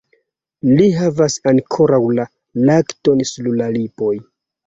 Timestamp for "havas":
0.99-1.33